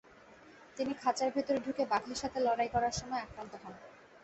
[0.77, 3.73] তিনি খাঁচার ভেতরে ঢুকে বাঘের সাথে লড়াই করার সময় আক্রান্ত হন।